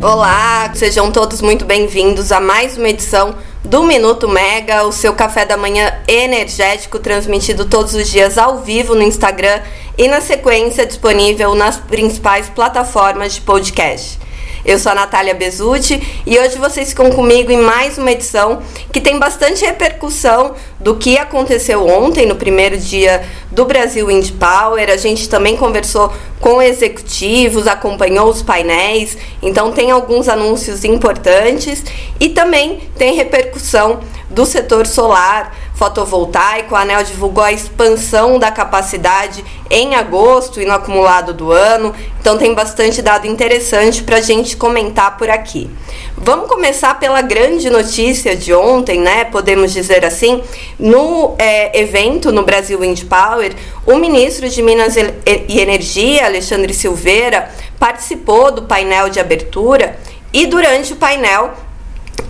[0.00, 5.44] Olá, sejam todos muito bem-vindos a mais uma edição do Minuto Mega, o seu café
[5.44, 9.60] da manhã energético transmitido todos os dias ao vivo no Instagram
[9.98, 14.20] e na sequência disponível nas principais plataformas de podcast.
[14.68, 18.60] Eu sou a Natália Bezutti e hoje vocês ficam comigo em mais uma edição
[18.92, 24.90] que tem bastante repercussão do que aconteceu ontem, no primeiro dia do Brasil Wind Power.
[24.90, 31.82] A gente também conversou com executivos, acompanhou os painéis, então tem alguns anúncios importantes
[32.20, 36.74] e também tem repercussão do setor solar fotovoltaico.
[36.74, 42.36] A ANEL divulgou a expansão da capacidade em agosto e no acumulado do ano, então
[42.36, 45.70] tem bastante dado interessante para a gente comentar por aqui.
[46.16, 49.24] Vamos começar pela grande notícia de ontem, né?
[49.24, 50.42] Podemos dizer assim,
[50.78, 53.54] no é, evento no Brasil Wind Power,
[53.86, 59.96] o ministro de Minas e Energia, Alexandre Silveira, participou do painel de abertura
[60.32, 61.52] e durante o painel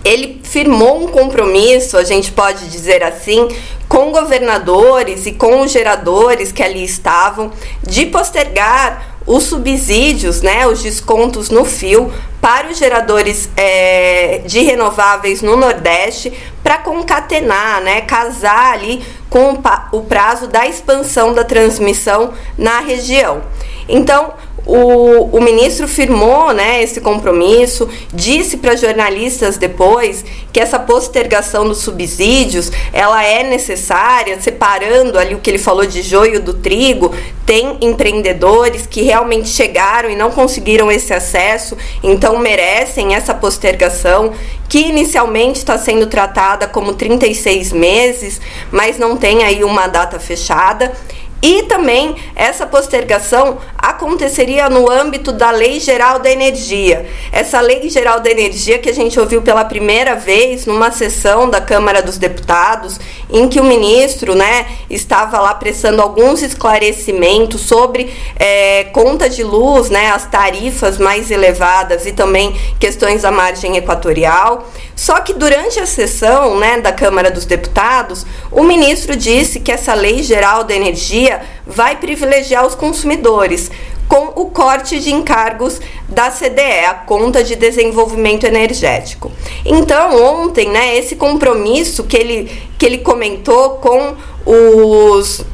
[0.03, 3.47] ele firmou um compromisso, a gente pode dizer assim,
[3.87, 7.51] com governadores e com os geradores que ali estavam,
[7.83, 15.41] de postergar os subsídios, né, os descontos no fio para os geradores é, de renováveis
[15.41, 22.79] no Nordeste para concatenar, né, casar ali com o prazo da expansão da transmissão na
[22.79, 23.43] região.
[23.89, 24.33] Então,
[24.65, 30.23] o, o ministro firmou né, esse compromisso, disse para jornalistas depois
[30.53, 36.03] que essa postergação dos subsídios ela é necessária, separando ali o que ele falou de
[36.03, 37.13] joio do trigo.
[37.47, 44.33] Tem empreendedores que realmente chegaram e não conseguiram esse acesso, então merecem essa postergação,
[44.67, 48.39] que inicialmente está sendo tratada como 36 meses,
[48.71, 50.93] mas não tem aí uma data fechada.
[51.41, 57.07] E também essa postergação aconteceria no âmbito da Lei Geral da Energia.
[57.31, 61.61] Essa Lei Geral da Energia que a gente ouviu pela primeira vez numa sessão da
[61.61, 68.85] Câmara dos Deputados, em que o ministro né, estava lá prestando alguns esclarecimentos sobre é,
[68.85, 74.67] conta de luz, né, as tarifas mais elevadas e também questões da margem equatorial.
[74.93, 79.93] Só que durante a sessão né, da Câmara dos Deputados, o ministro disse que essa
[79.93, 81.28] Lei Geral da Energia
[81.65, 83.69] vai privilegiar os consumidores
[84.07, 89.31] com o corte de encargos da CDE, a Conta de Desenvolvimento Energético.
[89.63, 95.45] Então, ontem, né, esse compromisso que ele, que ele comentou com os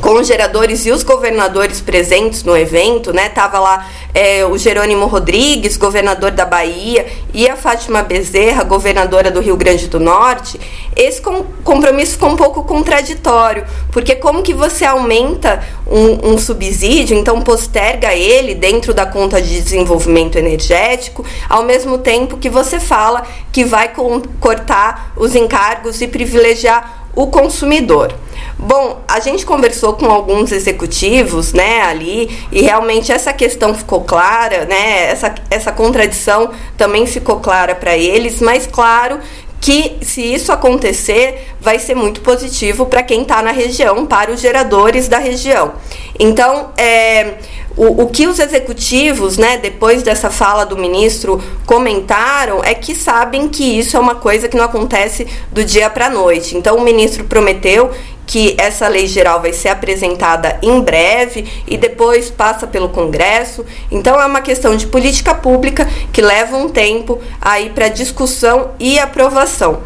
[0.00, 3.28] com os geradores e os governadores presentes no evento, né?
[3.28, 9.40] Tava lá é, o Jerônimo Rodrigues, governador da Bahia, e a Fátima Bezerra, governadora do
[9.40, 10.60] Rio Grande do Norte.
[10.96, 17.16] Esse com, compromisso ficou um pouco contraditório, porque como que você aumenta um, um subsídio,
[17.16, 23.26] então posterga ele dentro da conta de desenvolvimento energético, ao mesmo tempo que você fala
[23.52, 23.92] que vai
[24.40, 28.14] cortar os encargos e privilegiar o consumidor.
[28.58, 34.64] Bom, a gente conversou com alguns executivos, né, ali, e realmente essa questão ficou clara,
[34.64, 39.20] né, essa, essa contradição também ficou clara para eles, mas claro
[39.60, 44.40] que se isso acontecer, vai ser muito positivo para quem está na região, para os
[44.40, 45.74] geradores da região.
[46.18, 47.34] Então, é,
[47.76, 53.48] o, o que os executivos, né, depois dessa fala do ministro, comentaram é que sabem
[53.48, 56.56] que isso é uma coisa que não acontece do dia para a noite.
[56.56, 57.90] Então, o ministro prometeu
[58.28, 63.64] que essa lei geral vai ser apresentada em breve e depois passa pelo Congresso.
[63.90, 68.98] Então é uma questão de política pública que leva um tempo aí para discussão e
[68.98, 69.82] aprovação.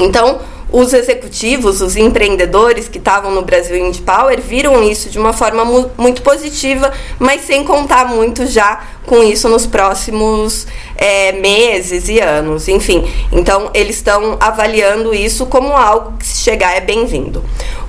[0.00, 0.40] Então,
[0.70, 5.64] os executivos, os empreendedores que estavam no Brasil Indie Power viram isso de uma forma
[5.64, 10.66] mu muito positiva, mas sem contar muito já com isso nos próximos
[10.96, 13.08] é, meses e anos, enfim.
[13.30, 17.44] Então, eles estão avaliando isso como algo que, se chegar, é bem-vindo.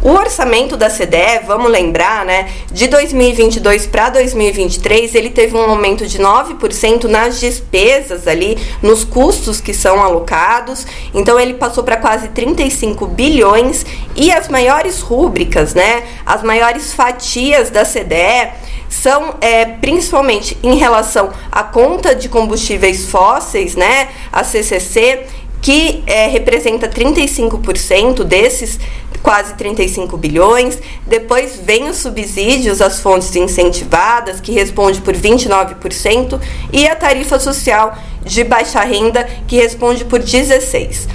[0.08, 6.08] O orçamento da CDE, vamos lembrar, né, de 2022 para 2023, ele teve um aumento
[6.08, 10.88] de 9% nas despesas ali, nos custos que são alocados.
[11.14, 17.70] Então, ele passou para quase 35 bilhões e as maiores rúbricas, né, as maiores fatias
[17.70, 18.54] da CDE
[18.88, 25.26] são é, principalmente em relação à conta de combustíveis fósseis, né, a CCC,
[25.68, 28.80] que é, representa 35% desses
[29.22, 30.80] quase 35 bilhões.
[31.06, 36.40] Depois vem os subsídios às fontes incentivadas, que responde por 29%,
[36.72, 41.10] e a tarifa social de baixa renda, que responde por 16%.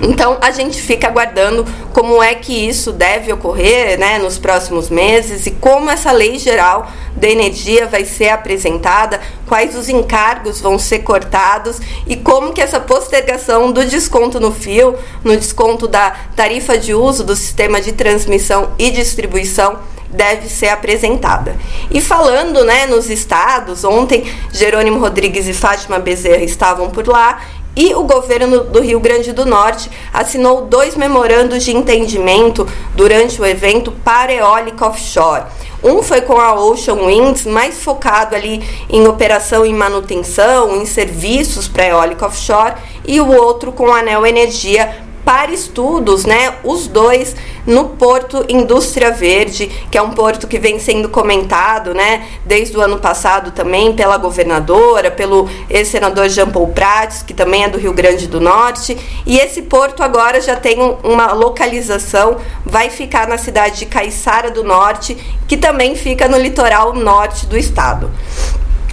[0.00, 5.46] Então a gente fica aguardando como é que isso deve ocorrer né, nos próximos meses
[5.46, 11.00] e como essa lei geral da energia vai ser apresentada, quais os encargos vão ser
[11.00, 16.92] cortados e como que essa postergação do desconto no fio, no desconto da tarifa de
[16.92, 21.56] uso do sistema de transmissão e distribuição deve ser apresentada.
[21.90, 27.40] E falando né, nos estados, ontem Jerônimo Rodrigues e Fátima Bezerra estavam por lá
[27.76, 33.46] e o governo do Rio Grande do Norte assinou dois memorandos de entendimento durante o
[33.46, 34.32] evento para
[34.80, 35.44] offshore.
[35.82, 41.68] Um foi com a Ocean Winds, mais focado ali em operação e manutenção, em serviços
[41.68, 42.74] para eólica offshore,
[43.06, 46.54] e o outro com a Neo Energia para estudos, né?
[46.62, 47.34] Os dois
[47.66, 52.26] no Porto Indústria Verde, que é um porto que vem sendo comentado, né?
[52.44, 57.68] Desde o ano passado também pela governadora, pelo ex-senador Jean Paul Prats, que também é
[57.68, 58.96] do Rio Grande do Norte.
[59.24, 64.62] E esse porto agora já tem uma localização, vai ficar na cidade de Caiçara do
[64.62, 65.16] Norte,
[65.48, 68.10] que também fica no litoral norte do estado.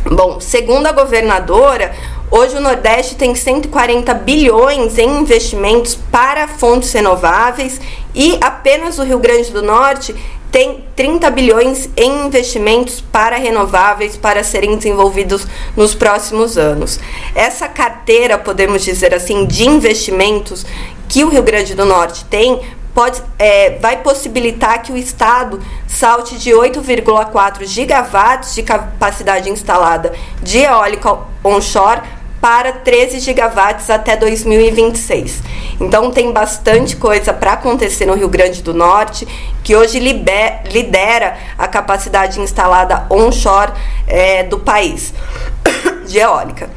[0.10, 1.94] Bom, segundo a governadora,
[2.34, 7.82] Hoje o Nordeste tem 140 bilhões em investimentos para fontes renováveis
[8.16, 10.16] e apenas o Rio Grande do Norte
[10.50, 15.46] tem 30 bilhões em investimentos para renováveis para serem desenvolvidos
[15.76, 17.02] nos próximos anos.
[17.36, 20.66] Essa carteira, podemos dizer assim, de investimentos
[21.10, 22.62] que o Rio Grande do Norte tem
[22.94, 30.60] pode, é, vai possibilitar que o Estado salte de 8,4 gigawatts de capacidade instalada de
[30.60, 32.02] eólica onshore
[32.42, 35.44] para 13 gigawatts até 2026.
[35.80, 39.28] Então tem bastante coisa para acontecer no Rio Grande do Norte,
[39.64, 43.72] que hoje lidera a capacidade instalada onshore
[44.08, 45.14] é, do país
[46.06, 46.70] de eólica.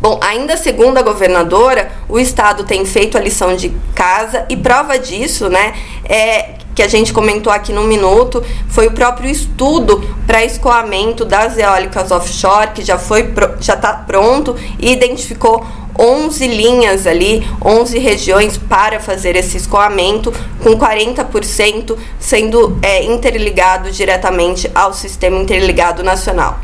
[0.00, 4.98] Bom, ainda segundo a governadora, o estado tem feito a lição de casa e prova
[4.98, 5.74] disso, né,
[6.08, 11.58] é que a gente comentou aqui no minuto, foi o próprio estudo para escoamento das
[11.58, 15.64] eólicas offshore, que já foi já está pronto e identificou
[15.98, 20.32] 11 linhas ali, 11 regiões para fazer esse escoamento,
[20.62, 26.58] com 40% sendo é, interligado diretamente ao sistema interligado nacional.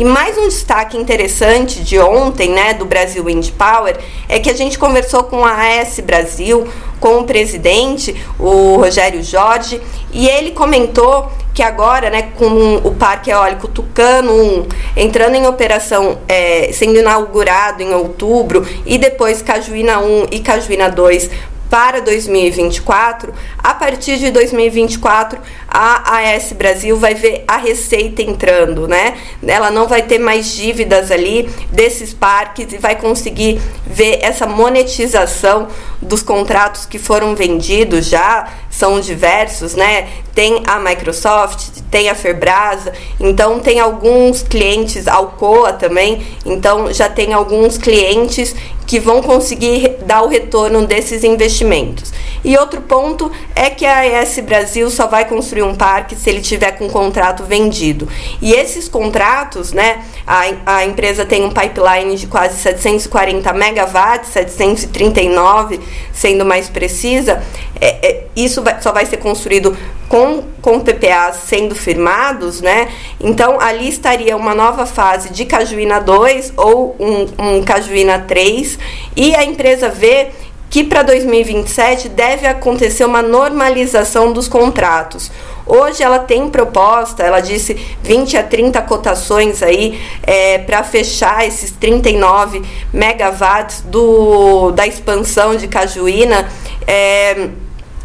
[0.00, 3.98] E mais um destaque interessante de ontem, né, do Brasil Wind Power,
[4.30, 6.66] é que a gente conversou com a AS Brasil,
[6.98, 9.78] com o presidente, o Rogério Jorge,
[10.10, 16.16] e ele comentou que agora, né, com o Parque Eólico Tucano 1 entrando em operação,
[16.26, 21.28] é, sendo inaugurado em outubro, e depois Cajuína 1 e Cajuína 2
[21.68, 25.38] para 2024, a partir de 2024
[25.70, 29.16] a AS Brasil vai ver a receita entrando, né?
[29.46, 35.68] Ela não vai ter mais dívidas ali desses parques e vai conseguir ver essa monetização
[36.02, 40.08] dos contratos que foram vendidos já, são diversos, né?
[40.34, 47.32] Tem a Microsoft, tem a Ferbrasa, então tem alguns clientes, Alcoa também, então já tem
[47.32, 48.54] alguns clientes
[48.86, 52.12] que vão conseguir dar o retorno desses investimentos.
[52.42, 56.40] E outro ponto é que a AES Brasil só vai construir um parque se ele
[56.40, 58.08] tiver com o contrato vendido.
[58.40, 65.80] E esses contratos, né, a, a empresa tem um pipeline de quase 740 megawatts, 739
[66.12, 67.42] sendo mais precisa,
[67.80, 69.76] é, é, isso vai, só vai ser construído
[70.08, 72.88] com, com PPAs sendo firmados, né?
[73.20, 78.78] Então ali estaria uma nova fase de Cajuína 2 ou um, um Cajuína 3
[79.16, 80.28] e a empresa vê
[80.68, 85.30] que para 2027 deve acontecer uma normalização dos contratos.
[85.72, 91.70] Hoje ela tem proposta, ela disse 20 a 30 cotações aí é, para fechar esses
[91.70, 92.60] 39
[92.92, 96.48] megawatts do, da expansão de Cajuína.
[96.88, 97.50] É,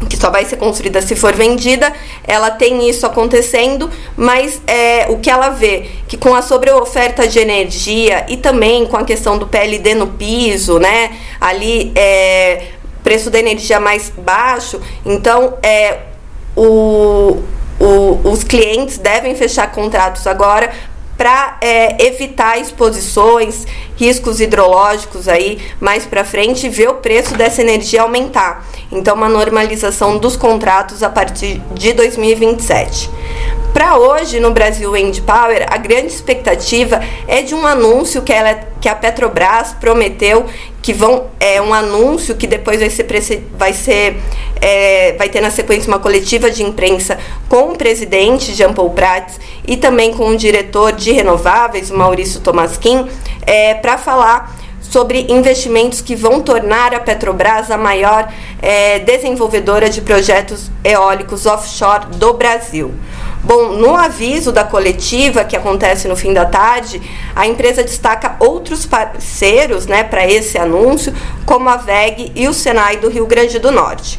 [0.08, 1.92] que só vai ser construída se for vendida,
[2.24, 7.38] ela tem isso acontecendo, mas é, o que ela vê que com a sobreoferta de
[7.38, 12.66] energia e também com a questão do PLD no piso, né, ali é,
[13.02, 15.98] preço da energia mais baixo, então é,
[16.54, 17.42] o,
[17.80, 20.70] o, os clientes devem fechar contratos agora
[21.16, 23.66] para é, evitar exposições,
[23.96, 28.66] riscos hidrológicos aí mais para frente ver o preço dessa energia aumentar.
[28.92, 33.10] Então, uma normalização dos contratos a partir de 2027.
[33.76, 38.58] Para hoje, no Brasil Wind Power, a grande expectativa é de um anúncio que, ela,
[38.80, 40.46] que a Petrobras prometeu
[40.80, 44.16] que vão é um anúncio que depois vai ser vai ser
[44.62, 47.18] é, vai ter na sequência uma coletiva de imprensa
[47.50, 53.06] com o presidente Jean Paul Prats e também com o diretor de renováveis, Maurício Tomasquim,
[53.42, 60.00] é, para falar sobre investimentos que vão tornar a Petrobras a maior é, desenvolvedora de
[60.00, 62.94] projetos eólicos offshore do Brasil.
[63.46, 67.00] Bom, no aviso da coletiva que acontece no fim da tarde,
[67.32, 72.96] a empresa destaca outros parceiros né, para esse anúncio, como a VEG e o Senai
[72.96, 74.18] do Rio Grande do Norte.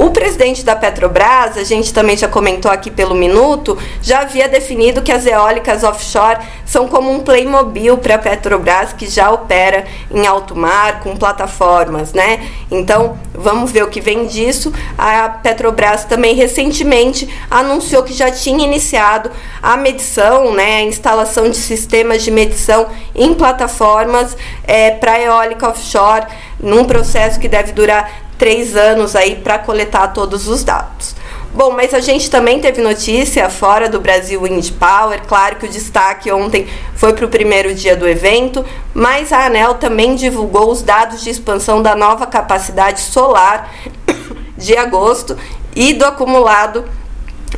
[0.00, 5.02] O presidente da Petrobras, a gente também já comentou aqui pelo minuto, já havia definido
[5.02, 10.26] que as eólicas offshore são como um Playmobil para a Petrobras que já opera em
[10.26, 12.48] alto mar com plataformas, né?
[12.70, 14.72] Então, vamos ver o que vem disso.
[14.96, 19.30] A Petrobras também recentemente anunciou que já tinha iniciado
[19.62, 24.34] a medição, né, a instalação de sistemas de medição em plataformas
[24.66, 26.24] é, para eólica offshore,
[26.58, 31.14] num processo que deve durar três anos aí para coletar todos os dados.
[31.52, 35.20] Bom, mas a gente também teve notícia fora do Brasil Wind Power.
[35.26, 39.74] Claro que o destaque ontem foi para o primeiro dia do evento, mas a ANEL
[39.74, 43.70] também divulgou os dados de expansão da nova capacidade solar
[44.56, 45.36] de agosto
[45.76, 46.84] e do acumulado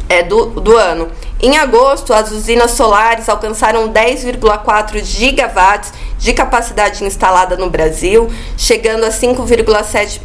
[0.08, 1.10] é, do, do ano.
[1.40, 9.10] Em agosto, as usinas solares alcançaram 10,4 gigawatts de capacidade instalada no Brasil, chegando a
[9.10, 10.20] 5,7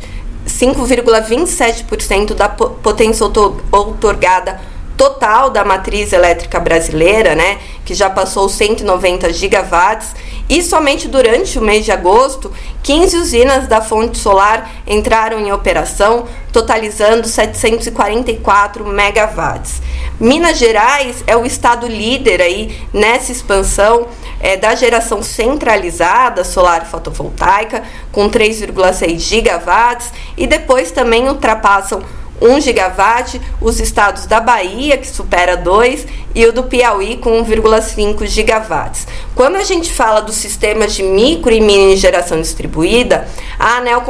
[0.47, 3.25] 5,27% da potência
[3.71, 4.59] outorgada
[4.97, 10.15] total da matriz elétrica brasileira, né, que já passou 190 gigawatts,
[10.49, 12.51] e somente durante o mês de agosto,
[12.81, 19.81] 15 usinas da fonte solar entraram em operação, totalizando 744 megawatts.
[20.19, 24.07] Minas Gerais é o estado líder aí nessa expansão
[24.39, 32.01] é, da geração centralizada solar fotovoltaica, com 3,6 gigawatts, e depois também ultrapassam
[32.41, 38.25] 1 gigawatt, os estados da Bahia, que supera 2, e o do Piauí com 1,5
[38.27, 39.07] gigawatts.
[39.33, 43.27] Quando a gente fala dos sistemas de micro e mini geração distribuída,
[43.57, 44.03] a ANEL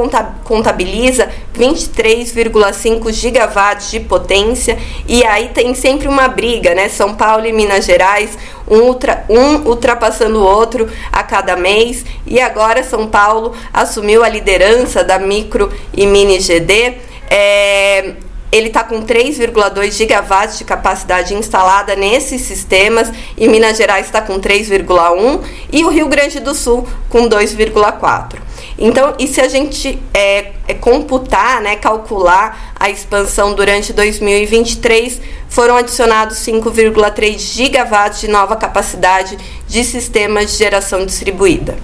[0.44, 6.90] contabiliza 23,5 gigawatts de potência e aí tem sempre uma briga, né?
[6.90, 12.42] São Paulo e Minas Gerais, um, ultra, um ultrapassando o outro a cada mês e
[12.42, 18.16] agora São Paulo assumiu a liderança da micro e mini GD é,
[18.52, 24.40] ele está com 3,2 gigawatts de capacidade instalada nesses sistemas e Minas Gerais está com
[24.40, 28.48] 3,1 e o Rio Grande do Sul com 2,4.
[28.80, 35.20] Então, e se a gente é, é, computar, né, calcular a expansão durante 2023,
[35.50, 41.76] foram adicionados 5,3 gigawatts de nova capacidade de sistemas de geração distribuída.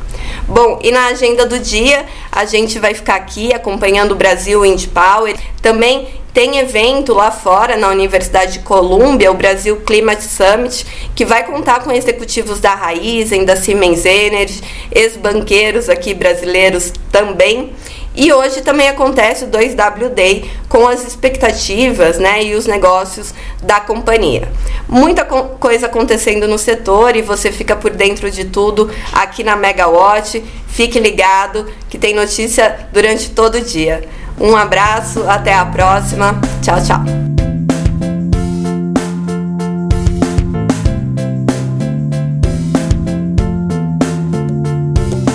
[0.47, 4.87] Bom, e na agenda do dia, a gente vai ficar aqui acompanhando o Brasil Wind
[4.87, 5.35] Power.
[5.61, 10.85] Também tem evento lá fora, na Universidade de Colômbia, o Brasil Climate Summit,
[11.15, 14.61] que vai contar com executivos da Raizen, da Siemens Energy,
[14.91, 17.73] ex-banqueiros aqui brasileiros também.
[18.15, 23.79] E hoje também acontece o 2W Day com as expectativas né, e os negócios da
[23.79, 24.51] companhia.
[24.87, 29.55] Muita co coisa acontecendo no setor e você fica por dentro de tudo aqui na
[29.55, 30.43] Megawatt.
[30.67, 34.07] Fique ligado que tem notícia durante todo o dia.
[34.39, 36.35] Um abraço, até a próxima.
[36.61, 37.32] Tchau, tchau.